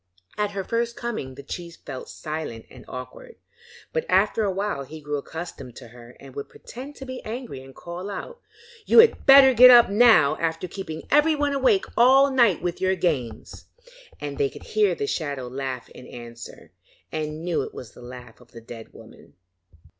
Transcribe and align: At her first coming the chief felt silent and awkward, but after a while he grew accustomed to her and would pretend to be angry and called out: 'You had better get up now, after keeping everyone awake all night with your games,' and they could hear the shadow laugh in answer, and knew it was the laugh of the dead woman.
At 0.35 0.49
her 0.53 0.63
first 0.63 0.95
coming 0.95 1.35
the 1.35 1.43
chief 1.43 1.75
felt 1.85 2.09
silent 2.09 2.65
and 2.71 2.85
awkward, 2.87 3.35
but 3.93 4.03
after 4.09 4.43
a 4.43 4.49
while 4.51 4.81
he 4.83 4.99
grew 4.99 5.17
accustomed 5.17 5.75
to 5.75 5.89
her 5.89 6.17
and 6.19 6.33
would 6.35 6.49
pretend 6.49 6.95
to 6.95 7.05
be 7.05 7.21
angry 7.23 7.61
and 7.63 7.75
called 7.75 8.09
out: 8.09 8.39
'You 8.87 8.97
had 8.97 9.27
better 9.27 9.53
get 9.53 9.69
up 9.69 9.91
now, 9.91 10.37
after 10.37 10.67
keeping 10.67 11.03
everyone 11.11 11.53
awake 11.53 11.85
all 11.95 12.31
night 12.31 12.63
with 12.63 12.81
your 12.81 12.95
games,' 12.95 13.65
and 14.19 14.39
they 14.39 14.49
could 14.49 14.63
hear 14.63 14.95
the 14.95 15.05
shadow 15.05 15.47
laugh 15.47 15.87
in 15.89 16.07
answer, 16.07 16.71
and 17.11 17.43
knew 17.45 17.61
it 17.61 17.71
was 17.75 17.91
the 17.91 18.01
laugh 18.01 18.41
of 18.41 18.53
the 18.53 18.61
dead 18.61 18.93
woman. 18.93 19.35